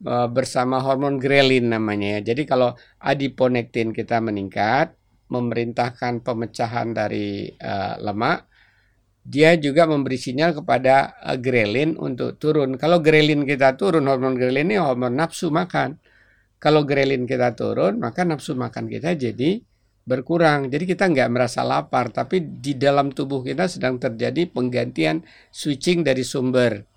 uh, 0.06 0.28
bersama 0.28 0.82
hormon 0.82 1.18
grelin 1.18 1.70
namanya 1.70 2.18
ya. 2.18 2.34
Jadi 2.34 2.42
kalau 2.44 2.74
adiponektin 3.02 3.94
kita 3.94 4.18
meningkat, 4.18 4.94
memerintahkan 5.32 6.20
pemecahan 6.20 6.92
dari 6.92 7.48
uh, 7.58 7.96
lemak, 8.02 8.46
dia 9.22 9.54
juga 9.54 9.86
memberi 9.86 10.18
sinyal 10.18 10.52
kepada 10.62 11.16
uh, 11.22 11.38
grelin 11.38 11.94
untuk 11.96 12.36
turun. 12.36 12.74
Kalau 12.76 12.98
grelin 12.98 13.46
kita 13.46 13.78
turun, 13.78 14.04
hormon 14.10 14.34
grelin 14.34 14.74
ini 14.74 14.76
hormon 14.78 15.14
nafsu 15.14 15.48
makan. 15.48 15.98
Kalau 16.62 16.86
grelin 16.86 17.26
kita 17.26 17.58
turun, 17.58 17.98
maka 17.98 18.22
nafsu 18.22 18.54
makan 18.54 18.86
kita 18.86 19.18
jadi 19.18 19.58
berkurang. 20.06 20.70
Jadi 20.70 20.94
kita 20.94 21.10
nggak 21.10 21.30
merasa 21.30 21.66
lapar, 21.66 22.10
tapi 22.14 22.38
di 22.38 22.78
dalam 22.78 23.10
tubuh 23.10 23.42
kita 23.42 23.66
sedang 23.66 23.98
terjadi 23.98 24.46
penggantian 24.50 25.26
switching 25.50 26.06
dari 26.06 26.22
sumber 26.22 26.91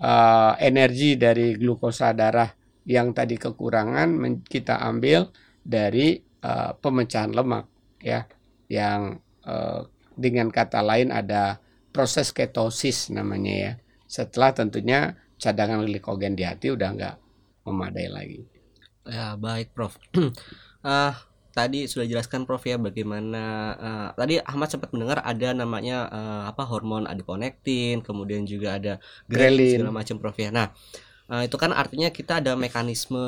uh, 0.00 0.56
energi 0.58 1.14
dari 1.20 1.54
glukosa 1.54 2.16
darah 2.16 2.48
yang 2.88 3.12
tadi 3.12 3.36
kekurangan 3.36 4.16
kita 4.42 4.80
ambil 4.80 5.30
dari 5.60 6.18
uh, 6.42 6.74
pemecahan 6.74 7.30
lemak 7.30 7.68
ya. 8.00 8.24
Yang 8.70 9.20
uh, 9.44 9.86
dengan 10.16 10.48
kata 10.48 10.80
lain 10.80 11.12
ada 11.12 11.60
proses 11.92 12.32
ketosis 12.32 13.12
namanya 13.12 13.54
ya. 13.54 13.72
Setelah 14.10 14.56
tentunya 14.56 15.14
cadangan 15.38 15.86
glikogen 15.86 16.34
di 16.34 16.44
hati 16.44 16.72
udah 16.74 16.88
nggak 16.92 17.16
memadai 17.68 18.08
lagi. 18.10 18.40
Ya 19.06 19.34
baik 19.34 19.72
prof. 19.72 19.96
Uh, 20.16 21.14
tadi 21.50 21.86
sudah 21.90 22.06
jelaskan 22.06 22.46
Prof 22.46 22.62
ya 22.62 22.78
bagaimana 22.78 23.42
uh, 23.76 24.08
tadi 24.14 24.38
Ahmad 24.40 24.70
sempat 24.70 24.90
mendengar 24.94 25.20
ada 25.22 25.52
namanya 25.52 26.06
uh, 26.08 26.42
apa 26.50 26.62
hormon 26.66 27.06
adiponektin, 27.06 28.00
kemudian 28.00 28.46
juga 28.46 28.78
ada 28.78 28.92
grelin 29.26 29.78
segala 29.78 29.92
macam 29.94 30.16
Prof 30.22 30.36
ya. 30.38 30.50
Nah, 30.54 30.70
uh, 31.30 31.42
itu 31.42 31.56
kan 31.58 31.74
artinya 31.74 32.08
kita 32.14 32.38
ada 32.38 32.54
mekanisme 32.54 33.20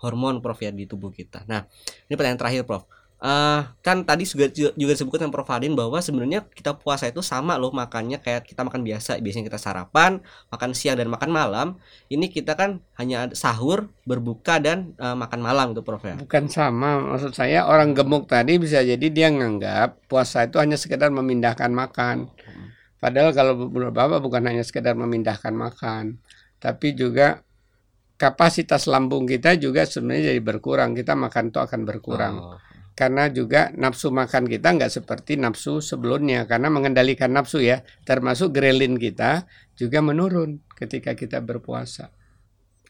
hormon 0.00 0.38
Prof 0.38 0.58
ya 0.62 0.70
di 0.70 0.86
tubuh 0.86 1.10
kita. 1.10 1.42
Nah, 1.50 1.66
ini 2.06 2.14
pertanyaan 2.14 2.40
terakhir 2.40 2.62
Prof 2.66 2.86
uh, 3.20 3.60
kan 3.84 4.02
tadi 4.02 4.24
juga 4.24 4.48
juga 4.52 4.92
disebutkan 4.96 5.28
Prof. 5.28 5.48
Adin 5.52 5.76
bahwa 5.76 6.00
sebenarnya 6.00 6.44
kita 6.50 6.76
puasa 6.76 7.08
itu 7.08 7.20
sama 7.20 7.60
loh 7.60 7.70
makannya 7.70 8.18
kayak 8.18 8.48
kita 8.48 8.64
makan 8.64 8.82
biasa. 8.82 9.20
Biasanya 9.20 9.46
kita 9.52 9.60
sarapan 9.60 10.20
makan 10.48 10.70
siang 10.72 10.96
dan 10.98 11.08
makan 11.12 11.30
malam. 11.30 11.66
Ini 12.08 12.26
kita 12.32 12.56
kan 12.56 12.80
hanya 12.96 13.30
sahur 13.36 13.92
berbuka 14.08 14.58
dan 14.58 14.96
uh, 14.98 15.14
makan 15.14 15.40
malam 15.40 15.66
itu 15.76 15.84
Prof 15.84 16.02
ya? 16.02 16.16
Bukan 16.18 16.48
sama. 16.50 16.98
Maksud 17.16 17.36
saya 17.36 17.68
orang 17.68 17.92
gemuk 17.92 18.26
tadi 18.26 18.56
bisa 18.56 18.80
jadi 18.82 19.06
dia 19.12 19.28
nganggap 19.30 20.08
puasa 20.08 20.48
itu 20.48 20.56
hanya 20.58 20.80
sekedar 20.80 21.12
memindahkan 21.12 21.70
makan. 21.70 22.32
Padahal 23.00 23.32
kalau 23.32 23.56
menurut 23.56 23.96
Bapak 23.96 24.20
bukan 24.20 24.44
hanya 24.44 24.60
sekedar 24.60 24.92
memindahkan 24.92 25.56
makan 25.56 26.20
tapi 26.60 26.92
juga 26.92 27.40
kapasitas 28.20 28.84
lambung 28.84 29.24
kita 29.24 29.56
juga 29.56 29.88
sebenarnya 29.88 30.36
jadi 30.36 30.40
berkurang. 30.44 30.92
Kita 30.92 31.16
makan 31.16 31.48
itu 31.48 31.56
akan 31.56 31.80
berkurang. 31.88 32.36
Oh 32.36 32.69
karena 33.00 33.32
juga 33.32 33.72
nafsu 33.72 34.12
makan 34.12 34.44
kita 34.44 34.76
nggak 34.76 34.92
seperti 34.92 35.40
nafsu 35.40 35.80
sebelumnya 35.80 36.44
karena 36.44 36.68
mengendalikan 36.68 37.32
nafsu 37.32 37.64
ya 37.64 37.80
termasuk 38.04 38.52
grelin 38.52 39.00
kita 39.00 39.48
juga 39.72 40.04
menurun 40.04 40.60
ketika 40.76 41.16
kita 41.16 41.40
berpuasa. 41.40 42.12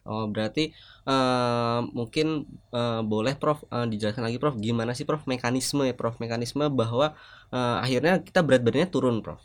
Oh 0.03 0.27
berarti 0.27 0.75
uh, 1.07 1.87
mungkin 1.95 2.43
uh, 2.75 3.07
boleh 3.07 3.39
Prof 3.39 3.63
uh, 3.71 3.87
dijelaskan 3.87 4.27
lagi 4.27 4.43
Prof 4.43 4.59
gimana 4.59 4.99
sih 4.99 5.07
Prof 5.07 5.23
mekanisme 5.31 5.87
ya 5.87 5.95
Prof 5.95 6.19
mekanisme 6.19 6.67
bahwa 6.67 7.15
uh, 7.55 7.79
akhirnya 7.79 8.19
kita 8.27 8.43
berat 8.43 8.67
badannya 8.67 8.91
turun 8.91 9.23
Prof. 9.23 9.39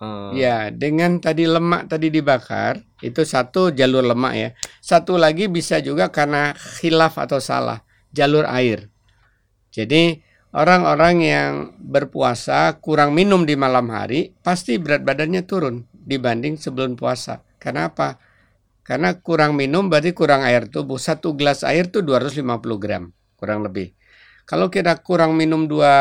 Uh, 0.00 0.32
ya 0.32 0.72
dengan 0.72 1.20
tadi 1.20 1.44
lemak 1.44 1.92
tadi 1.92 2.08
dibakar 2.08 2.80
itu 3.04 3.20
satu 3.24 3.72
jalur 3.72 4.04
lemak 4.04 4.34
ya 4.36 4.48
satu 4.80 5.16
lagi 5.16 5.48
bisa 5.48 5.80
juga 5.80 6.12
karena 6.12 6.52
khilaf 6.52 7.16
atau 7.16 7.40
salah 7.40 7.80
jalur 8.12 8.44
air 8.44 8.92
jadi 9.76 10.24
orang-orang 10.56 11.16
yang 11.20 11.52
berpuasa 11.76 12.80
kurang 12.80 13.12
minum 13.12 13.44
di 13.44 13.60
malam 13.60 13.92
hari 13.92 14.32
pasti 14.40 14.80
berat 14.80 15.04
badannya 15.04 15.44
turun 15.44 15.84
dibanding 15.92 16.56
sebelum 16.56 16.96
puasa. 16.96 17.44
Kenapa? 17.60 18.16
Karena 18.80 19.12
kurang 19.20 19.52
minum 19.52 19.92
berarti 19.92 20.16
kurang 20.16 20.40
air 20.48 20.64
tubuh. 20.72 20.96
Satu 20.96 21.36
gelas 21.36 21.60
air 21.60 21.92
itu 21.92 22.00
250 22.00 22.40
gram 22.80 23.12
kurang 23.36 23.60
lebih. 23.68 23.92
Kalau 24.48 24.72
kita 24.72 24.96
kurang 25.04 25.36
minum 25.36 25.68
dua 25.68 25.92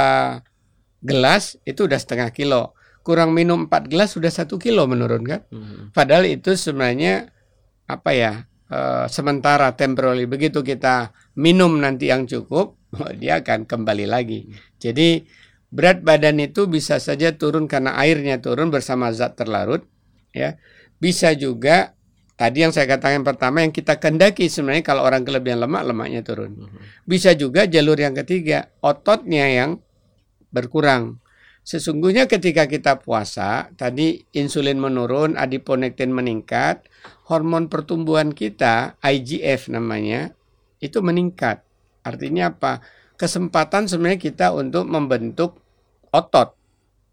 gelas 1.03 1.59
itu 1.67 1.89
udah 1.89 1.99
setengah 1.99 2.31
kilo. 2.31 2.77
Kurang 3.03 3.35
minum 3.35 3.67
empat 3.67 3.91
gelas 3.91 4.15
sudah 4.15 4.31
satu 4.31 4.55
kilo 4.55 4.87
menurun 4.87 5.25
kan? 5.27 5.41
Hmm. 5.51 5.91
Padahal 5.91 6.29
itu 6.31 6.55
sebenarnya 6.55 7.33
apa 7.89 8.15
ya? 8.15 8.33
Uh, 8.65 9.05
sementara 9.13 9.77
temporary 9.77 10.25
begitu 10.25 10.65
kita 10.65 11.13
minum 11.35 11.71
nanti 11.79 12.09
yang 12.09 12.25
cukup 12.25 12.79
dia 13.21 13.43
akan 13.43 13.67
kembali 13.67 14.05
lagi. 14.07 14.49
Jadi 14.79 15.23
berat 15.69 16.01
badan 16.01 16.39
itu 16.39 16.67
bisa 16.71 16.97
saja 17.03 17.35
turun 17.35 17.67
karena 17.67 17.99
airnya 17.99 18.39
turun 18.39 18.71
bersama 18.71 19.11
zat 19.11 19.35
terlarut, 19.35 19.83
ya. 20.31 20.55
Bisa 20.95 21.35
juga 21.35 21.93
tadi 22.39 22.63
yang 22.63 22.71
saya 22.71 22.87
katakan 22.87 23.27
pertama 23.27 23.63
yang 23.63 23.75
kita 23.75 23.99
kendaki 23.99 24.47
sebenarnya 24.47 24.83
kalau 24.83 25.03
orang 25.03 25.27
kelebihan 25.27 25.59
lemak 25.59 25.83
lemaknya 25.83 26.23
turun. 26.23 26.71
Bisa 27.03 27.35
juga 27.35 27.67
jalur 27.67 27.99
yang 27.99 28.15
ketiga 28.15 28.71
ototnya 28.79 29.51
yang 29.51 29.83
berkurang. 30.55 31.19
Sesungguhnya 31.65 32.29
ketika 32.29 32.69
kita 32.69 33.01
puasa, 33.01 33.73
tadi 33.73 34.21
insulin 34.37 34.77
menurun, 34.77 35.33
adiponektin 35.33 36.13
meningkat, 36.13 36.85
hormon 37.25 37.73
pertumbuhan 37.73 38.29
kita, 38.37 39.01
IGF 39.01 39.73
namanya, 39.73 40.37
itu 40.79 40.99
meningkat. 40.99 41.63
Artinya 42.05 42.53
apa? 42.53 42.83
Kesempatan 43.15 43.87
sebenarnya 43.87 44.19
kita 44.19 44.51
untuk 44.51 44.83
membentuk 44.85 45.57
otot, 46.11 46.55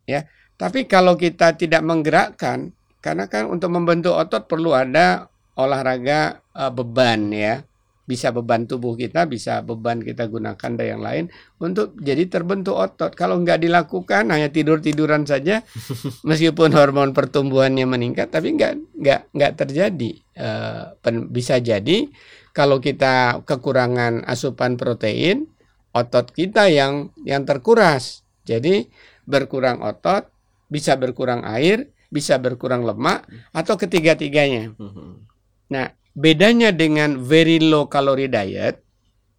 ya. 0.06 0.26
Tapi 0.58 0.86
kalau 0.86 1.14
kita 1.14 1.54
tidak 1.58 1.82
menggerakkan, 1.82 2.74
karena 3.02 3.26
kan 3.26 3.50
untuk 3.50 3.70
membentuk 3.70 4.14
otot 4.14 4.46
perlu 4.46 4.74
ada 4.74 5.30
olahraga 5.58 6.42
uh, 6.54 6.70
beban 6.70 7.28
ya 7.34 7.66
bisa 8.02 8.34
beban 8.34 8.66
tubuh 8.66 8.98
kita, 8.98 9.30
bisa 9.30 9.62
beban 9.62 10.02
kita 10.02 10.26
gunakan 10.26 10.70
dan 10.74 10.86
yang 10.86 11.02
lain 11.02 11.24
untuk 11.62 11.94
jadi 11.96 12.26
terbentuk 12.26 12.74
otot. 12.74 13.14
Kalau 13.14 13.38
nggak 13.40 13.62
dilakukan 13.62 14.28
hanya 14.28 14.50
tidur 14.50 14.82
tiduran 14.82 15.22
saja, 15.22 15.62
meskipun 16.28 16.74
hormon 16.74 17.14
pertumbuhannya 17.14 17.86
meningkat, 17.86 18.34
tapi 18.34 18.58
nggak 18.58 18.72
nggak 18.98 19.20
nggak 19.32 19.52
terjadi. 19.54 20.10
Uh, 20.34 20.92
bisa 21.30 21.62
jadi 21.62 22.10
kalau 22.52 22.78
kita 22.78 23.44
kekurangan 23.44 24.24
asupan 24.28 24.76
protein, 24.76 25.48
otot 25.96 26.32
kita 26.32 26.68
yang 26.68 27.12
yang 27.24 27.48
terkuras. 27.48 28.24
Jadi 28.44 28.88
berkurang 29.24 29.80
otot, 29.80 30.28
bisa 30.68 30.96
berkurang 30.96 31.44
air, 31.44 31.92
bisa 32.12 32.36
berkurang 32.36 32.84
lemak, 32.84 33.24
atau 33.56 33.74
ketiga-tiganya. 33.80 34.76
Hmm. 34.76 35.24
Nah, 35.72 35.88
bedanya 36.12 36.72
dengan 36.72 37.16
very 37.20 37.56
low 37.60 37.88
calorie 37.88 38.28
diet 38.28 38.84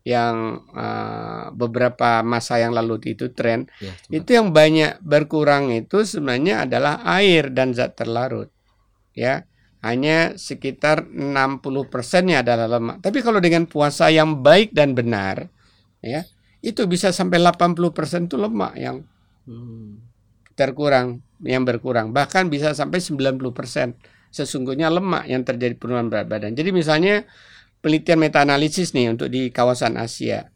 yang 0.03 0.59
uh, 0.75 1.47
beberapa 1.55 2.19
masa 2.27 2.59
yang 2.59 2.75
lalu 2.75 3.15
itu 3.15 3.31
tren 3.31 3.71
ya, 3.79 3.93
itu 4.11 4.35
yang 4.35 4.51
banyak 4.51 4.99
berkurang 4.99 5.71
itu 5.71 6.03
sebenarnya 6.03 6.67
adalah 6.67 6.99
air 7.07 7.47
dan 7.55 7.71
zat 7.71 7.95
terlarut 7.95 8.51
ya 9.15 9.47
hanya 9.83 10.39
sekitar 10.39 11.05
60 11.11 11.59
persennya 11.91 12.41
adalah 12.41 12.79
lemak 12.79 13.03
tapi 13.03 13.19
kalau 13.19 13.43
dengan 13.43 13.67
puasa 13.67 14.07
yang 14.09 14.39
baik 14.39 14.71
dan 14.71 14.95
benar 14.95 15.51
ya 15.99 16.23
itu 16.63 16.87
bisa 16.87 17.11
sampai 17.11 17.43
80 17.43 17.75
persen 17.91 18.31
itu 18.31 18.39
lemak 18.39 18.73
yang 18.79 19.03
hmm. 19.45 19.99
terkurang 20.55 21.19
yang 21.43 21.67
berkurang 21.67 22.15
bahkan 22.15 22.47
bisa 22.47 22.71
sampai 22.71 23.03
90 23.03 23.37
persen 23.51 23.99
sesungguhnya 24.33 24.89
lemak 24.89 25.29
yang 25.29 25.45
terjadi 25.45 25.77
penurunan 25.77 26.09
berat 26.09 26.25
badan. 26.25 26.57
Jadi 26.57 26.73
misalnya 26.73 27.29
penelitian 27.85 28.17
meta-analisis 28.17 28.97
nih 28.97 29.13
untuk 29.13 29.29
di 29.29 29.53
kawasan 29.53 30.01
Asia. 30.01 30.49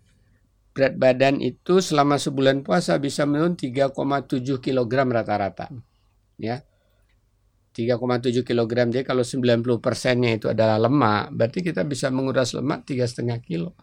Berat 0.74 0.98
badan 0.98 1.38
itu 1.46 1.78
selama 1.78 2.18
sebulan 2.18 2.66
puasa 2.66 2.98
bisa 2.98 3.30
menurun 3.30 3.54
3,7 3.54 4.58
kg 4.58 4.92
rata-rata. 5.14 5.70
Ya. 6.42 6.66
3,7 7.78 8.42
kg. 8.42 8.72
Jadi 8.90 9.06
kalau 9.06 9.22
90 9.22 9.78
persennya 9.78 10.34
itu 10.34 10.50
adalah 10.50 10.82
lemak, 10.82 11.30
berarti 11.30 11.62
kita 11.62 11.86
bisa 11.86 12.10
menguras 12.10 12.58
lemak 12.58 12.90
3,5 12.90 13.38
kilo. 13.46 13.78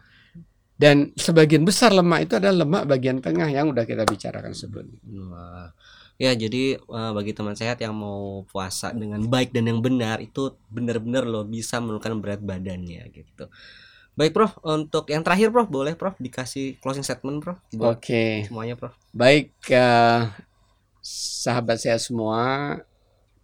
Dan 0.74 1.14
sebagian 1.14 1.62
besar 1.62 1.94
lemak 1.94 2.26
itu 2.26 2.34
adalah 2.34 2.66
lemak 2.66 2.82
bagian 2.90 3.22
tengah 3.22 3.46
yang 3.46 3.70
udah 3.70 3.86
kita 3.86 4.02
bicarakan 4.02 4.50
sebelumnya. 4.50 4.98
Wah. 5.30 5.70
Ya, 6.14 6.30
jadi 6.34 6.78
uh, 6.90 7.10
bagi 7.14 7.34
teman 7.34 7.58
sehat 7.58 7.82
yang 7.82 7.94
mau 7.94 8.46
puasa 8.46 8.94
dengan 8.94 9.22
baik 9.26 9.50
dan 9.50 9.66
yang 9.66 9.82
benar 9.82 10.22
itu 10.22 10.54
benar-benar 10.70 11.26
loh 11.26 11.42
bisa 11.42 11.78
menurunkan 11.82 12.18
berat 12.22 12.42
badannya 12.42 13.02
gitu. 13.10 13.50
Baik, 14.14 14.30
Prof. 14.30 14.54
Untuk 14.62 15.10
yang 15.10 15.26
terakhir, 15.26 15.50
Prof, 15.50 15.66
boleh 15.66 15.98
Prof 15.98 16.14
dikasih 16.22 16.78
closing 16.78 17.02
statement, 17.02 17.42
Prof? 17.42 17.58
Oke. 17.74 17.98
Okay. 17.98 18.32
Semuanya, 18.46 18.78
Prof. 18.78 18.94
Baik, 19.10 19.50
uh, 19.74 20.30
sahabat 21.02 21.82
saya 21.82 21.98
semua, 21.98 22.78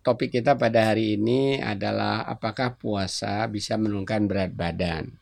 topik 0.00 0.40
kita 0.40 0.56
pada 0.56 0.92
hari 0.92 1.20
ini 1.20 1.60
adalah 1.60 2.24
apakah 2.24 2.76
puasa 2.76 3.44
bisa 3.48 3.76
menurunkan 3.76 4.26
berat 4.28 4.52
badan? 4.56 5.12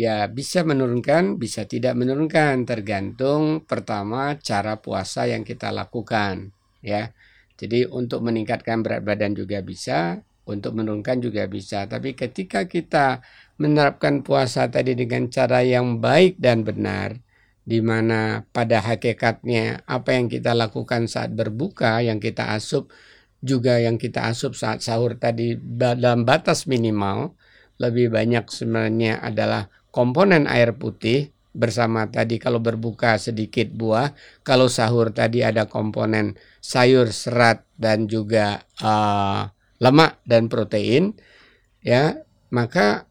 Ya, 0.00 0.24
bisa 0.24 0.64
menurunkan, 0.64 1.36
bisa 1.36 1.68
tidak 1.68 1.92
menurunkan, 1.92 2.64
tergantung 2.64 3.60
pertama 3.62 4.40
cara 4.40 4.80
puasa 4.80 5.28
yang 5.28 5.44
kita 5.44 5.68
lakukan, 5.68 6.48
ya. 6.80 7.12
Jadi 7.60 7.84
untuk 7.86 8.24
meningkatkan 8.24 8.80
berat 8.80 9.04
badan 9.04 9.36
juga 9.36 9.60
bisa, 9.60 10.24
untuk 10.48 10.74
menurunkan 10.74 11.22
juga 11.22 11.44
bisa. 11.46 11.84
Tapi 11.86 12.16
ketika 12.16 12.66
kita 12.66 13.22
menerapkan 13.60 14.24
puasa 14.24 14.66
tadi 14.66 14.96
dengan 14.96 15.28
cara 15.30 15.62
yang 15.62 16.00
baik 16.02 16.40
dan 16.40 16.64
benar, 16.66 17.20
di 17.62 17.78
mana 17.78 18.42
pada 18.50 18.82
hakikatnya 18.82 19.86
apa 19.86 20.18
yang 20.18 20.26
kita 20.26 20.50
lakukan 20.56 21.06
saat 21.06 21.30
berbuka, 21.30 22.02
yang 22.02 22.18
kita 22.18 22.56
asup 22.58 22.90
juga 23.42 23.82
yang 23.82 23.98
kita 23.98 24.30
asup 24.30 24.54
saat 24.54 24.80
sahur 24.86 25.18
tadi 25.18 25.58
dalam 25.58 26.22
batas 26.22 26.70
minimal, 26.70 27.34
lebih 27.82 28.14
banyak 28.14 28.46
sebenarnya 28.46 29.18
adalah 29.18 29.66
komponen 29.90 30.46
air 30.46 30.78
putih 30.78 31.34
bersama 31.52 32.08
tadi 32.08 32.40
kalau 32.40 32.62
berbuka 32.62 33.18
sedikit 33.20 33.68
buah, 33.74 34.14
kalau 34.40 34.70
sahur 34.70 35.12
tadi 35.12 35.44
ada 35.44 35.68
komponen 35.68 36.38
sayur, 36.62 37.12
serat 37.12 37.66
dan 37.76 38.08
juga 38.08 38.64
uh, 38.80 39.50
lemak 39.82 40.22
dan 40.24 40.48
protein, 40.48 41.12
ya 41.84 42.16
maka 42.48 43.04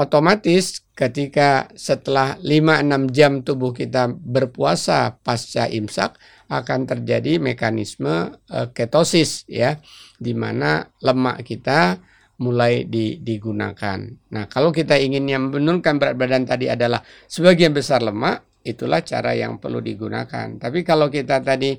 otomatis 0.00 0.80
ketika 0.96 1.68
setelah 1.76 2.40
5-6 2.40 3.12
jam 3.12 3.32
tubuh 3.44 3.76
kita 3.76 4.08
berpuasa 4.08 5.20
pasca 5.20 5.68
imsak 5.68 6.16
akan 6.50 6.82
terjadi 6.82 7.38
mekanisme 7.38 8.34
uh, 8.50 8.68
ketosis 8.74 9.46
ya 9.46 9.78
di 10.18 10.34
mana 10.34 10.82
lemak 10.98 11.46
kita 11.46 12.02
mulai 12.40 12.88
di, 12.88 13.20
digunakan. 13.20 14.00
Nah, 14.32 14.44
kalau 14.48 14.72
kita 14.72 14.96
ingin 14.96 15.28
yang 15.28 15.52
menurunkan 15.52 16.00
berat 16.00 16.16
badan 16.16 16.48
tadi 16.48 16.72
adalah 16.72 17.04
sebagian 17.28 17.76
besar 17.76 18.00
lemak, 18.00 18.64
itulah 18.64 19.04
cara 19.04 19.36
yang 19.36 19.60
perlu 19.60 19.84
digunakan. 19.84 20.56
Tapi 20.56 20.80
kalau 20.80 21.12
kita 21.12 21.44
tadi 21.44 21.76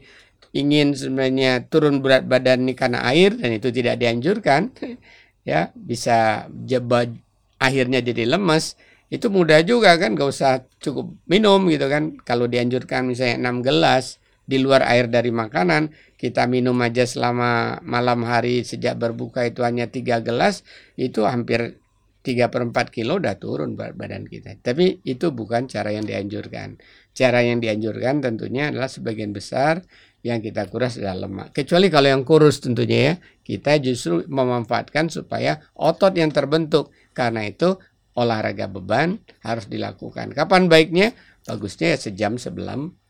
ingin 0.54 0.94
sebenarnya 0.94 1.66
turun 1.66 2.00
berat 2.06 2.30
badan 2.30 2.70
ini 2.70 2.74
karena 2.78 3.02
air 3.10 3.34
dan 3.34 3.58
itu 3.58 3.74
tidak 3.74 3.98
dianjurkan, 3.98 4.70
ya 5.50 5.74
bisa 5.74 6.46
jebak 6.70 7.10
akhirnya 7.58 8.06
jadi 8.06 8.30
lemes, 8.30 8.78
itu 9.10 9.34
mudah 9.34 9.66
juga 9.66 9.98
kan, 9.98 10.14
gak 10.14 10.30
usah 10.30 10.62
cukup 10.78 11.10
minum 11.26 11.66
gitu 11.74 11.90
kan. 11.90 12.22
Kalau 12.22 12.46
dianjurkan 12.46 13.10
misalnya 13.10 13.50
6 13.50 13.66
gelas 13.66 14.21
di 14.52 14.60
luar 14.60 14.84
air 14.84 15.08
dari 15.08 15.32
makanan, 15.32 15.96
kita 16.20 16.44
minum 16.52 16.76
aja 16.84 17.08
selama 17.08 17.80
malam 17.88 18.28
hari 18.28 18.68
sejak 18.68 19.00
berbuka 19.00 19.48
itu 19.48 19.64
hanya 19.64 19.88
tiga 19.88 20.20
gelas 20.20 20.68
itu 21.00 21.24
hampir 21.24 21.80
3 22.22 22.54
per 22.54 22.62
4 22.70 22.94
kilo 22.94 23.18
udah 23.18 23.40
turun 23.40 23.74
badan 23.74 24.28
kita. 24.30 24.60
Tapi 24.62 25.02
itu 25.08 25.34
bukan 25.34 25.66
cara 25.66 25.90
yang 25.90 26.06
dianjurkan. 26.06 26.78
Cara 27.16 27.42
yang 27.42 27.58
dianjurkan 27.64 28.22
tentunya 28.22 28.70
adalah 28.70 28.92
sebagian 28.92 29.34
besar 29.34 29.82
yang 30.22 30.38
kita 30.38 30.70
kuras 30.70 31.02
adalah 31.02 31.26
lemak. 31.26 31.50
Kecuali 31.50 31.90
kalau 31.90 32.14
yang 32.14 32.22
kurus 32.22 32.62
tentunya 32.62 33.00
ya, 33.02 33.14
kita 33.42 33.82
justru 33.82 34.22
memanfaatkan 34.30 35.10
supaya 35.10 35.66
otot 35.74 36.14
yang 36.14 36.30
terbentuk. 36.30 36.94
Karena 37.18 37.42
itu 37.50 37.82
olahraga 38.14 38.70
beban 38.70 39.18
harus 39.42 39.66
dilakukan. 39.66 40.38
Kapan 40.38 40.70
baiknya? 40.70 41.18
Bagusnya 41.50 41.98
ya 41.98 41.98
sejam 41.98 42.38
sebelum 42.38 43.01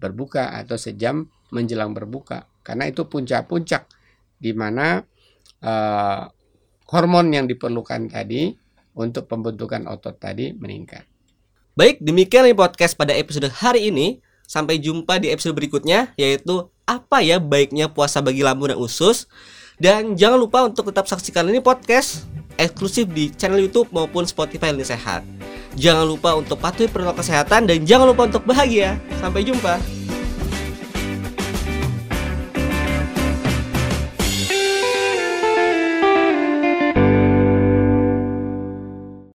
berbuka 0.00 0.56
atau 0.56 0.80
sejam 0.80 1.28
menjelang 1.52 1.92
berbuka 1.92 2.48
karena 2.64 2.88
itu 2.88 3.04
puncak-puncak 3.04 3.84
di 4.40 4.56
mana 4.56 5.04
uh, 5.60 6.24
hormon 6.88 7.30
yang 7.30 7.46
diperlukan 7.46 8.10
tadi 8.10 8.56
untuk 8.96 9.30
pembentukan 9.30 9.86
otot 9.86 10.16
tadi 10.18 10.50
meningkat. 10.56 11.06
Baik, 11.78 12.02
demikian 12.02 12.50
podcast 12.58 12.98
pada 12.98 13.14
episode 13.14 13.46
hari 13.48 13.92
ini. 13.92 14.18
Sampai 14.50 14.82
jumpa 14.82 15.22
di 15.22 15.30
episode 15.30 15.54
berikutnya 15.54 16.10
yaitu 16.18 16.66
apa 16.82 17.22
ya 17.22 17.38
baiknya 17.38 17.86
puasa 17.86 18.18
bagi 18.18 18.42
lambung 18.42 18.74
dan 18.74 18.82
usus. 18.82 19.30
Dan 19.78 20.18
jangan 20.18 20.42
lupa 20.42 20.66
untuk 20.66 20.90
tetap 20.90 21.06
saksikan 21.06 21.46
ini 21.46 21.62
podcast 21.62 22.39
eksklusif 22.60 23.08
di 23.08 23.32
channel 23.32 23.64
YouTube 23.64 23.88
maupun 23.90 24.28
Spotify 24.28 24.70
Lini 24.76 24.84
Sehat. 24.84 25.24
Jangan 25.80 26.04
lupa 26.04 26.36
untuk 26.36 26.60
patuhi 26.60 26.90
protokol 26.90 27.24
kesehatan 27.24 27.64
dan 27.64 27.82
jangan 27.88 28.12
lupa 28.12 28.28
untuk 28.28 28.44
bahagia. 28.44 29.00
Sampai 29.22 29.46
jumpa. 29.46 29.99